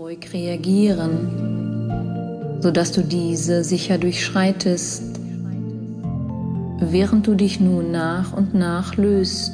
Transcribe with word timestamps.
ruhig 0.00 0.32
reagieren, 0.32 1.28
sodass 2.62 2.92
du 2.92 3.02
diese 3.02 3.64
sicher 3.64 3.98
durchschreitest, 3.98 5.20
während 6.80 7.26
du 7.26 7.34
dich 7.34 7.60
nun 7.60 7.90
nach 7.90 8.32
und 8.32 8.54
nach 8.54 8.96
löst 8.96 9.52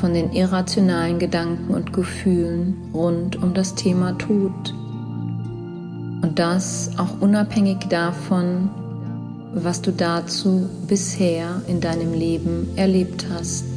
von 0.00 0.12
den 0.12 0.32
irrationalen 0.32 1.20
Gedanken 1.20 1.72
und 1.72 1.92
Gefühlen 1.92 2.76
rund 2.92 3.40
um 3.40 3.54
das 3.54 3.76
Thema 3.76 4.18
Tod. 4.18 4.74
Und 6.22 6.32
das 6.34 6.90
auch 6.98 7.20
unabhängig 7.20 7.78
davon, 7.88 8.70
was 9.54 9.82
du 9.82 9.92
dazu 9.92 10.68
bisher 10.88 11.62
in 11.68 11.80
deinem 11.80 12.12
Leben 12.12 12.70
erlebt 12.74 13.24
hast. 13.32 13.75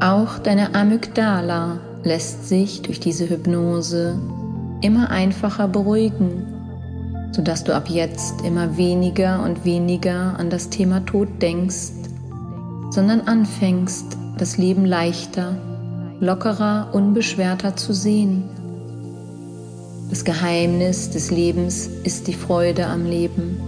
Auch 0.00 0.38
deine 0.38 0.74
Amygdala 0.74 1.78
lässt 2.04 2.48
sich 2.48 2.80
durch 2.80 3.00
diese 3.00 3.28
Hypnose 3.28 4.18
immer 4.80 5.10
einfacher 5.10 5.68
beruhigen, 5.68 6.46
sodass 7.32 7.64
du 7.64 7.74
ab 7.74 7.90
jetzt 7.90 8.40
immer 8.40 8.78
weniger 8.78 9.44
und 9.44 9.66
weniger 9.66 10.38
an 10.38 10.48
das 10.48 10.70
Thema 10.70 11.04
Tod 11.04 11.28
denkst, 11.42 11.92
sondern 12.88 13.20
anfängst, 13.20 14.16
das 14.38 14.56
Leben 14.56 14.86
leichter, 14.86 15.58
lockerer, 16.18 16.88
unbeschwerter 16.92 17.76
zu 17.76 17.92
sehen. 17.92 18.44
Das 20.08 20.24
Geheimnis 20.24 21.10
des 21.10 21.30
Lebens 21.30 21.88
ist 22.04 22.26
die 22.26 22.32
Freude 22.32 22.86
am 22.86 23.04
Leben. 23.04 23.60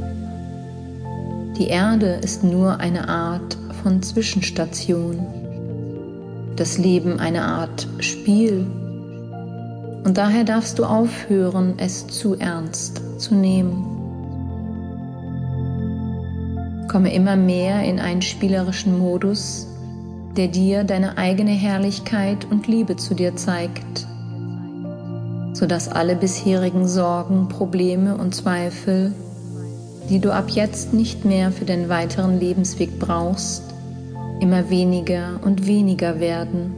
Die 1.58 1.68
Erde 1.68 2.18
ist 2.22 2.42
nur 2.42 2.80
eine 2.80 3.10
Art 3.10 3.58
von 3.82 4.02
Zwischenstation. 4.02 5.41
Das 6.56 6.78
Leben 6.78 7.18
eine 7.18 7.42
Art 7.42 7.88
Spiel. 8.00 8.66
Und 10.04 10.18
daher 10.18 10.44
darfst 10.44 10.78
du 10.78 10.84
aufhören, 10.84 11.74
es 11.78 12.06
zu 12.06 12.34
ernst 12.34 13.00
zu 13.18 13.34
nehmen. 13.34 13.88
Komme 16.90 17.14
immer 17.14 17.36
mehr 17.36 17.82
in 17.84 17.98
einen 17.98 18.20
spielerischen 18.20 18.98
Modus, 18.98 19.66
der 20.36 20.48
dir 20.48 20.84
deine 20.84 21.16
eigene 21.16 21.52
Herrlichkeit 21.52 22.46
und 22.50 22.66
Liebe 22.66 22.96
zu 22.96 23.14
dir 23.14 23.36
zeigt, 23.36 24.06
sodass 25.54 25.88
alle 25.88 26.16
bisherigen 26.16 26.86
Sorgen, 26.86 27.48
Probleme 27.48 28.16
und 28.16 28.34
Zweifel, 28.34 29.14
die 30.10 30.18
du 30.18 30.32
ab 30.32 30.50
jetzt 30.50 30.92
nicht 30.92 31.24
mehr 31.24 31.52
für 31.52 31.64
den 31.64 31.88
weiteren 31.88 32.38
Lebensweg 32.38 32.98
brauchst, 32.98 33.71
immer 34.42 34.68
weniger 34.70 35.38
und 35.44 35.68
weniger 35.68 36.18
werden. 36.18 36.74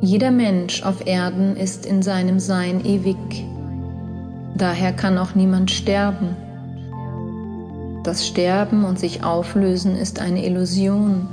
Jeder 0.00 0.30
Mensch 0.30 0.82
auf 0.82 1.06
Erden 1.06 1.56
ist 1.56 1.84
in 1.84 2.02
seinem 2.02 2.40
Sein 2.40 2.82
ewig. 2.84 3.44
Daher 4.56 4.94
kann 4.94 5.18
auch 5.18 5.34
niemand 5.34 5.70
sterben. 5.70 6.34
Das 8.02 8.26
Sterben 8.26 8.84
und 8.84 8.98
sich 8.98 9.22
auflösen 9.22 9.96
ist 9.96 10.18
eine 10.18 10.46
Illusion, 10.46 11.28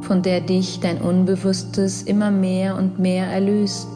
von 0.00 0.22
der 0.22 0.40
dich 0.40 0.80
dein 0.80 1.02
Unbewusstes 1.02 2.02
immer 2.02 2.30
mehr 2.30 2.76
und 2.76 2.98
mehr 2.98 3.26
erlöst. 3.26 3.88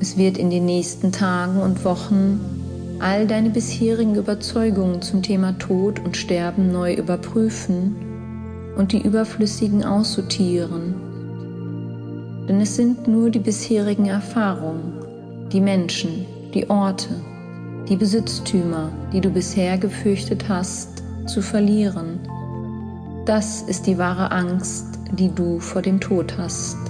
Es 0.00 0.16
wird 0.16 0.38
in 0.38 0.50
den 0.50 0.66
nächsten 0.66 1.12
Tagen 1.12 1.60
und 1.60 1.84
Wochen 1.84 2.59
all 3.00 3.26
deine 3.26 3.50
bisherigen 3.50 4.14
Überzeugungen 4.14 5.00
zum 5.00 5.22
Thema 5.22 5.58
Tod 5.58 6.00
und 6.00 6.16
Sterben 6.16 6.70
neu 6.70 6.94
überprüfen 6.94 7.96
und 8.76 8.92
die 8.92 9.02
überflüssigen 9.02 9.84
aussortieren. 9.84 10.94
Denn 12.46 12.60
es 12.60 12.76
sind 12.76 13.08
nur 13.08 13.30
die 13.30 13.38
bisherigen 13.38 14.06
Erfahrungen, 14.06 15.48
die 15.50 15.60
Menschen, 15.60 16.26
die 16.52 16.68
Orte, 16.68 17.08
die 17.88 17.96
Besitztümer, 17.96 18.90
die 19.12 19.20
du 19.20 19.30
bisher 19.30 19.78
gefürchtet 19.78 20.48
hast, 20.48 21.02
zu 21.26 21.40
verlieren. 21.40 22.20
Das 23.24 23.62
ist 23.62 23.86
die 23.86 23.98
wahre 23.98 24.30
Angst, 24.30 24.98
die 25.12 25.34
du 25.34 25.58
vor 25.58 25.82
dem 25.82 26.00
Tod 26.00 26.36
hast. 26.36 26.89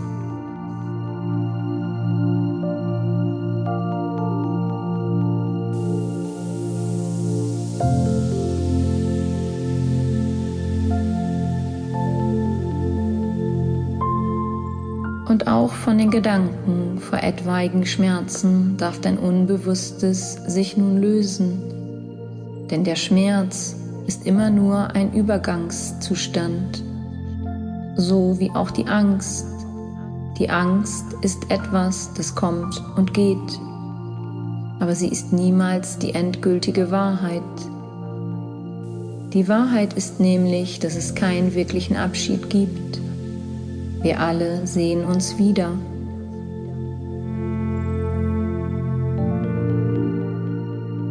Und 15.30 15.46
auch 15.46 15.70
von 15.70 15.96
den 15.96 16.10
Gedanken 16.10 16.98
vor 16.98 17.20
etwaigen 17.22 17.86
Schmerzen 17.86 18.76
darf 18.76 19.00
dein 19.00 19.16
Unbewusstes 19.16 20.41
sich 20.48 20.76
nun 20.76 21.00
lösen. 21.00 21.62
Denn 22.68 22.82
der 22.82 22.96
Schmerz 22.96 23.76
ist 24.08 24.26
immer 24.26 24.50
nur 24.50 24.90
ein 24.96 25.12
Übergangszustand, 25.12 26.82
so 27.94 28.40
wie 28.40 28.50
auch 28.50 28.72
die 28.72 28.86
Angst. 28.86 29.46
Die 30.40 30.50
Angst 30.50 31.04
ist 31.22 31.48
etwas, 31.48 32.12
das 32.14 32.34
kommt 32.34 32.82
und 32.96 33.14
geht, 33.14 33.60
aber 34.80 34.96
sie 34.96 35.06
ist 35.06 35.32
niemals 35.32 35.96
die 35.98 36.12
endgültige 36.12 36.90
Wahrheit. 36.90 37.42
Die 39.32 39.46
Wahrheit 39.46 39.92
ist 39.92 40.19
nämlich, 40.19 40.80
dass 40.80 40.96
es 40.96 41.14
keinen 41.14 41.54
wirklichen 41.54 41.96
Abschied 41.96 42.50
gibt 42.50 43.00
wir 44.03 44.21
alle 44.21 44.66
sehen 44.66 45.05
uns 45.05 45.38
wieder. 45.38 45.72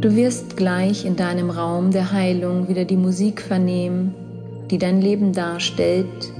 Du 0.01 0.15
wirst 0.15 0.55
gleich 0.55 1.05
in 1.05 1.17
deinem 1.17 1.49
Raum 1.49 1.91
der 1.91 2.11
Heilung 2.11 2.69
wieder 2.69 2.85
die 2.85 2.95
Musik 2.95 3.41
vernehmen, 3.41 4.15
die 4.71 4.77
dein 4.77 5.01
Leben 5.01 5.33
darstellt, 5.33 6.31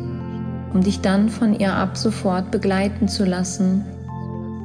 um 0.74 0.82
dich 0.82 1.02
dann 1.02 1.28
von 1.28 1.60
ihr 1.60 1.74
ab 1.74 1.98
sofort 1.98 2.52
begleiten 2.52 3.10
zu 3.10 3.26
lassen, 3.26 3.86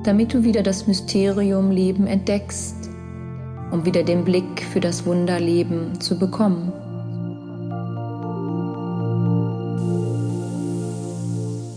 damit 0.04 0.32
du 0.32 0.44
wieder 0.44 0.62
das 0.62 0.86
Mysterium 0.86 1.70
Leben 1.70 2.06
entdeckst, 2.06 2.88
um 3.72 3.84
wieder 3.84 4.04
den 4.04 4.24
Blick 4.24 4.62
für 4.72 4.80
das 4.80 5.04
Wunderleben 5.06 6.00
zu 6.00 6.16
bekommen. 6.16 6.72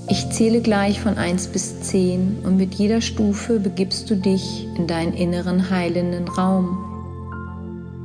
Ich 0.10 0.30
zähle 0.30 0.62
gleich 0.62 1.02
von 1.02 1.18
1 1.18 1.48
bis 1.48 1.82
10 1.82 2.40
und 2.46 2.56
mit 2.56 2.76
jeder 2.76 3.02
Stufe 3.02 3.60
begibst 3.60 4.10
du 4.10 4.16
dich 4.16 4.66
in 4.78 4.88
deinen 4.88 5.14
inneren 5.14 5.70
heilenden 5.70 6.30
Raum. 6.30 6.78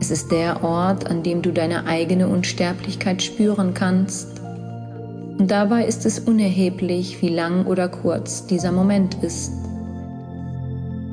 Es 0.01 0.11
ist 0.11 0.33
der 0.33 0.65
Ort, 0.65 1.09
an 1.09 1.23
dem 1.23 1.43
du 1.43 1.53
deine 1.53 1.87
eigene 1.87 2.27
Unsterblichkeit 2.27 3.23
spüren 3.23 3.73
kannst. 3.73 4.41
Und 5.39 5.49
dabei 5.49 5.85
ist 5.85 6.05
es 6.05 6.19
unerheblich, 6.19 7.23
wie 7.23 7.29
lang 7.29 7.67
oder 7.67 7.89
kurz 7.89 8.47
dieser 8.47 8.73
Moment 8.73 9.23
ist. 9.23 9.53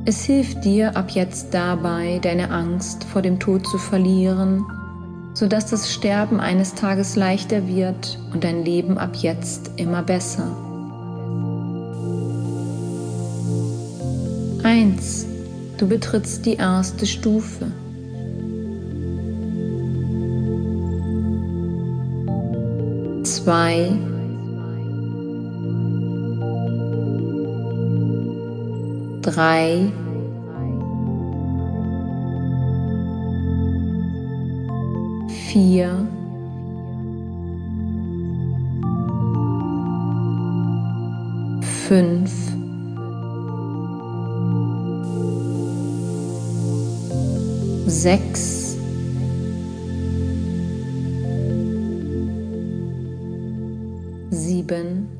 Es 0.05 0.23
hilft 0.23 0.65
dir 0.65 0.97
ab 0.97 1.11
jetzt 1.11 1.53
dabei, 1.53 2.17
deine 2.23 2.49
Angst 2.49 3.03
vor 3.03 3.21
dem 3.21 3.39
Tod 3.39 3.67
zu 3.67 3.77
verlieren, 3.77 4.65
sodass 5.35 5.69
das 5.69 5.93
Sterben 5.93 6.39
eines 6.39 6.73
Tages 6.73 7.15
leichter 7.15 7.67
wird 7.67 8.17
und 8.33 8.43
dein 8.43 8.65
Leben 8.65 8.97
ab 8.97 9.15
jetzt 9.17 9.69
immer 9.75 10.01
besser. 10.01 10.68
1. 14.69 15.25
Du 15.79 15.87
betrittst 15.87 16.45
die 16.45 16.53
erste 16.53 17.07
Stufe. 17.07 17.71
Zwei. 23.23 23.91
Drei. 29.23 29.91
Vier. 35.47 36.07
Fünf. 41.87 42.58
sechs, 47.89 48.77
sieben, 54.31 55.18